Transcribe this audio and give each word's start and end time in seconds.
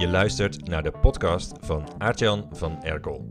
Je 0.00 0.08
luistert 0.08 0.68
naar 0.68 0.82
de 0.82 0.90
podcast 0.90 1.52
van 1.60 1.88
Aartjan 1.98 2.48
van 2.52 2.82
Erkel. 2.82 3.28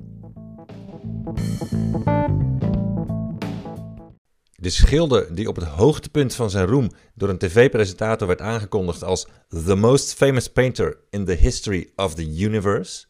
De 4.56 4.70
schilder 4.70 5.36
die 5.36 5.48
op 5.48 5.56
het 5.56 5.66
hoogtepunt 5.66 6.36
van 6.36 6.50
zijn 6.50 6.66
roem 6.66 6.92
door 7.16 7.30
een 7.30 7.38
tv-presentator 7.38 8.28
werd 8.28 8.42
aangekondigd 8.42 9.04
als 9.04 9.28
the 9.66 9.76
most 9.76 10.14
famous 10.14 10.48
painter 10.48 10.98
in 11.10 11.26
the 11.26 11.32
history 11.32 11.90
of 11.96 12.16
the 12.16 12.36
universe, 12.38 13.06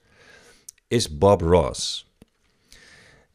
is 0.88 1.18
Bob 1.18 1.42
Ross. 1.42 2.12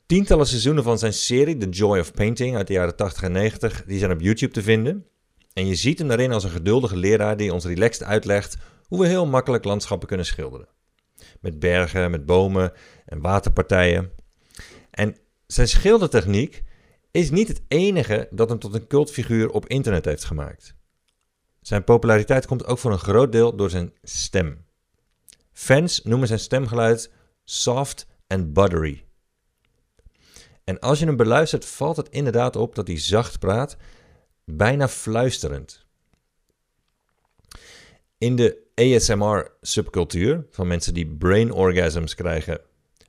Tientallen 0.06 0.46
seizoenen 0.46 0.84
van 0.84 0.98
zijn 0.98 1.12
serie 1.12 1.56
The 1.56 1.68
Joy 1.68 1.98
of 1.98 2.12
Painting 2.12 2.56
uit 2.56 2.66
de 2.66 2.72
jaren 2.72 2.96
80 2.96 3.22
en 3.22 3.32
90 3.32 3.84
die 3.86 3.98
zijn 3.98 4.12
op 4.12 4.20
YouTube 4.20 4.52
te 4.52 4.62
vinden. 4.62 5.06
En 5.52 5.66
je 5.66 5.74
ziet 5.74 5.98
hem 5.98 6.08
daarin 6.08 6.32
als 6.32 6.44
een 6.44 6.50
geduldige 6.50 6.96
leraar 6.96 7.36
die 7.36 7.52
ons 7.52 7.64
relaxed 7.64 8.06
uitlegt 8.06 8.56
hoe 8.88 9.00
we 9.00 9.06
heel 9.06 9.26
makkelijk 9.26 9.64
landschappen 9.64 10.08
kunnen 10.08 10.26
schilderen. 10.26 10.68
Met 11.40 11.58
bergen, 11.58 12.10
met 12.10 12.26
bomen 12.26 12.72
en 13.06 13.20
waterpartijen. 13.20 14.12
En 14.90 15.16
zijn 15.46 15.68
schildertechniek 15.68 16.62
is 17.10 17.30
niet 17.30 17.48
het 17.48 17.62
enige 17.68 18.28
dat 18.30 18.48
hem 18.48 18.58
tot 18.58 18.74
een 18.74 18.86
cultfiguur 18.86 19.50
op 19.50 19.68
internet 19.68 20.04
heeft 20.04 20.24
gemaakt. 20.24 20.74
Zijn 21.60 21.84
populariteit 21.84 22.46
komt 22.46 22.66
ook 22.66 22.78
voor 22.78 22.92
een 22.92 22.98
groot 22.98 23.32
deel 23.32 23.56
door 23.56 23.70
zijn 23.70 23.92
stem. 24.02 24.64
Fans 25.52 26.02
noemen 26.02 26.28
zijn 26.28 26.38
stemgeluid 26.38 27.12
soft 27.44 28.06
en 28.26 28.52
buttery. 28.52 29.04
En 30.64 30.80
als 30.80 30.98
je 30.98 31.06
hem 31.06 31.16
beluistert, 31.16 31.64
valt 31.64 31.96
het 31.96 32.08
inderdaad 32.08 32.56
op 32.56 32.74
dat 32.74 32.86
hij 32.86 32.98
zacht 32.98 33.38
praat, 33.38 33.76
bijna 34.44 34.88
fluisterend. 34.88 35.86
In 38.18 38.36
de 38.36 38.63
ASMR-subcultuur 38.74 40.46
van 40.50 40.66
mensen 40.66 40.94
die 40.94 41.06
brain 41.06 41.52
orgasms 41.52 42.14
krijgen 42.14 42.60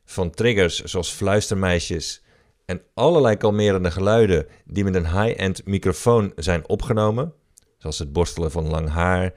van 0.06 0.30
triggers 0.30 0.84
zoals 0.84 1.12
fluistermeisjes 1.12 2.24
en 2.66 2.82
allerlei 2.94 3.38
kalmerende 3.38 3.92
geluiden 3.92 4.48
die 4.66 4.84
met 4.84 4.96
een 4.96 5.22
high-end 5.22 5.66
microfoon 5.66 6.32
zijn 6.36 6.70
opgenomen, 6.70 7.34
zoals 7.78 8.00
het 8.00 8.14
borstelen 8.14 8.52
van 8.52 8.68
lang 8.68 8.90
haar 8.90 9.34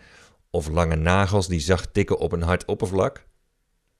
of 0.51 0.69
lange 0.69 0.97
nagels 0.97 1.49
die 1.49 1.61
zacht 1.61 1.95
tikken 1.95 2.19
op 2.19 2.33
een 2.33 2.43
hard 2.43 2.65
oppervlak. 2.65 3.27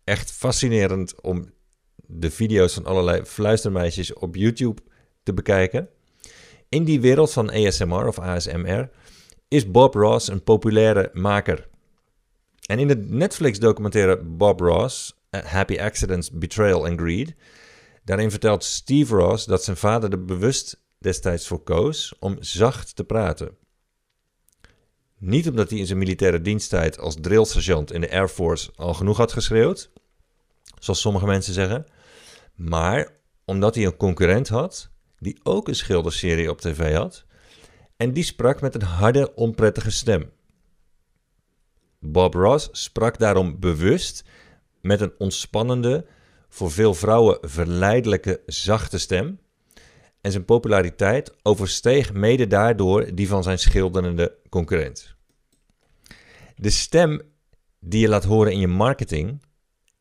Echt 0.05 0.31
fascinerend 0.31 1.21
om 1.21 1.53
de 1.97 2.31
video's 2.31 2.75
van 2.75 2.87
allerlei 2.87 3.25
fluistermeisjes 3.25 4.13
op 4.13 4.37
YouTube 4.37 4.83
te 5.23 5.35
bekijken. 5.35 5.89
In 6.69 6.85
die 6.85 7.01
wereld 7.01 7.33
van 7.33 7.51
ASMR 7.51 8.07
of 8.07 8.19
ASMR 8.19 8.91
is 9.49 9.71
Bob 9.71 9.95
Ross 9.95 10.29
een 10.29 10.43
populaire 10.43 11.11
maker. 11.13 11.69
En 12.69 12.79
in 12.79 12.89
de 12.89 12.97
Netflix-documentaire 12.97 14.25
Bob 14.25 14.61
Ross, 14.61 15.15
Happy 15.31 15.79
Accidents, 15.79 16.31
Betrayal 16.31 16.87
and 16.87 17.01
Greed, 17.01 17.35
daarin 18.05 18.31
vertelt 18.31 18.65
Steve 18.65 19.15
Ross 19.15 19.45
dat 19.45 19.65
zijn 19.65 19.77
vader 19.77 20.13
er 20.13 20.25
bewust 20.25 20.81
destijds 20.99 21.47
voor 21.47 21.63
koos 21.63 22.15
om 22.19 22.37
zacht 22.41 22.97
te 22.97 23.05
praten. 23.05 23.57
Niet 25.19 25.49
omdat 25.49 25.71
hij 25.71 25.79
in 25.79 25.87
zijn 25.87 25.99
militaire 25.99 26.41
diensttijd 26.41 26.99
als 26.99 27.17
drillsergeant 27.21 27.93
in 27.93 28.01
de 28.01 28.11
Air 28.11 28.29
Force 28.29 28.71
al 28.75 28.95
genoeg 28.95 29.17
had 29.17 29.33
geschreeuwd, 29.33 29.91
zoals 30.79 31.01
sommige 31.01 31.27
mensen 31.27 31.55
zeggen, 31.55 31.87
maar 32.55 33.13
omdat 33.45 33.75
hij 33.75 33.85
een 33.85 33.97
concurrent 33.97 34.49
had 34.49 34.91
die 35.19 35.41
ook 35.43 35.69
een 35.69 35.75
schilderserie 35.75 36.51
op 36.51 36.61
tv 36.61 36.95
had 36.95 37.25
en 37.97 38.13
die 38.13 38.25
sprak 38.25 38.61
met 38.61 38.75
een 38.75 38.83
harde, 38.83 39.35
onprettige 39.35 39.91
stem. 39.91 40.31
Bob 41.99 42.35
Ross 42.35 42.69
sprak 42.73 43.19
daarom 43.19 43.61
bewust 43.61 44.25
met 44.81 45.01
een 45.01 45.13
ontspannende, 45.19 46.07
voor 46.49 46.71
veel 46.71 46.95
vrouwen 46.95 47.39
verleidelijke, 47.41 48.43
zachte 48.47 48.99
stem. 48.99 49.41
En 50.21 50.31
zijn 50.31 50.45
populariteit 50.45 51.35
oversteeg 51.43 52.13
mede 52.13 52.47
daardoor 52.47 53.15
die 53.15 53.29
van 53.29 53.43
zijn 53.43 53.59
schilderende 53.59 54.39
concurrent. 54.49 55.17
De 56.57 56.71
stem 56.71 57.23
die 57.81 58.01
je 58.01 58.09
laat 58.09 58.25
horen 58.25 58.53
in 58.53 58.59
je 58.59 58.67
marketing, 58.67 59.43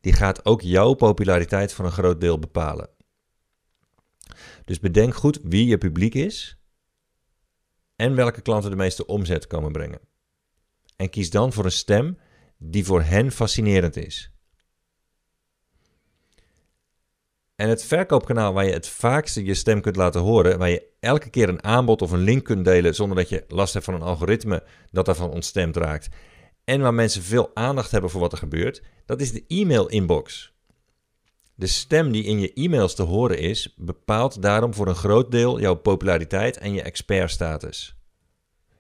die 0.02 0.14
gaat 0.14 0.46
ook 0.46 0.62
jouw 0.62 0.94
populariteit 0.94 1.74
voor 1.74 1.86
een 1.86 1.92
groot 1.92 2.22
deel 2.22 2.40
bepalen. 2.40 2.90
Dus 4.66 4.80
bedenk 4.80 5.16
goed 5.16 5.40
wie 5.44 5.68
je 5.68 5.78
publiek 5.78 6.14
is 6.14 6.58
en 7.96 8.16
welke 8.16 8.42
klanten 8.42 8.70
de 8.70 8.76
meeste 8.76 9.06
omzet 9.06 9.48
komen 9.48 9.72
brengen. 9.72 10.00
En 10.98 11.10
kies 11.10 11.30
dan 11.30 11.54
voor 11.54 11.66
een 11.66 11.72
stem 11.72 12.18
die 12.58 12.86
voor 12.86 13.02
hen 13.02 13.32
fascinerend 13.32 13.96
is. 13.96 14.32
En 17.56 17.70
het 17.70 17.84
verkoopkanaal 17.84 18.54
waar 18.54 18.66
je 18.66 18.72
het 18.72 18.88
vaakste 18.88 19.46
je 19.46 19.54
stem 19.54 19.82
kunt 19.82 19.96
laten 19.96 20.22
horen, 20.22 20.58
waar 20.58 20.70
je 20.70 20.88
elke 21.00 21.30
keer 21.30 21.50
een 21.50 21.64
aanbod 21.64 22.02
of 22.02 22.12
een 22.12 22.20
link 22.20 22.44
kunt 22.44 22.66
delen 22.66 22.96
zonder 22.96 23.18
dat 23.18 23.30
je 23.30 23.46
last 23.48 23.74
hebt 23.74 23.86
van 23.86 23.94
een 23.94 24.02
algoritme 24.02 24.64
dat 24.92 25.06
daarvan 25.06 25.32
ontstemd 25.32 25.76
raakt. 25.76 26.10
En 26.64 26.82
waar 26.82 26.94
mensen 26.94 27.24
veel 27.24 27.52
aandacht 27.54 27.92
hebben 27.92 28.10
voor 28.10 28.22
wat 28.22 28.32
er 28.32 28.38
gebeurt, 28.38 28.82
dat 29.06 29.22
is 29.22 29.32
de 29.32 29.44
e-mail 29.48 29.88
inbox. 29.88 30.54
De 31.56 31.68
stem 31.68 32.12
die 32.12 32.24
in 32.24 32.40
je 32.40 32.54
e-mails 32.54 32.96
te 32.96 33.04
horen 33.04 33.40
is, 33.40 33.74
bepaalt 33.78 34.42
daarom 34.42 34.74
voor 34.74 34.88
een 34.88 34.96
groot 34.96 35.32
deel 35.32 35.60
jouw 35.60 35.76
populariteit 35.76 36.58
en 36.58 36.74
je 36.74 36.82
expertstatus. 36.82 37.97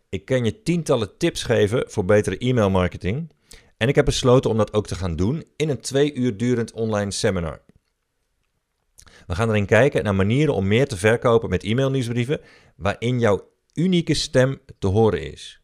Ik 0.10 0.26
kan 0.26 0.44
je 0.44 0.64
tientallen 0.64 1.18
tips 1.18 1.44
geven 1.44 1.84
voor 1.88 2.06
betere 2.06 2.38
e-mailmarketing 2.38 3.32
en 3.78 3.88
ik 3.88 3.96
heb 3.96 4.06
besloten 4.06 4.50
om 4.50 4.58
dat 4.58 4.74
ook 4.74 4.88
te 4.88 4.96
gaan 4.96 5.16
doen 5.16 5.44
in 5.56 5.70
een 5.70 5.82
twee 5.82 6.14
uur 6.14 6.38
durend 6.38 6.72
online 6.72 7.12
seminar. 7.12 7.62
We 9.28 9.36
gaan 9.36 9.50
erin 9.50 9.66
kijken 9.66 10.04
naar 10.04 10.16
manieren 10.16 10.54
om 10.54 10.68
meer 10.68 10.88
te 10.88 10.98
verkopen 10.98 11.50
met 11.50 11.64
e-mailnieuwsbrieven 11.64 12.42
waarin 12.76 13.20
jouw 13.20 13.52
unieke 13.74 14.14
stem 14.14 14.60
te 14.80 14.88
horen 14.88 15.32
is. 15.32 15.62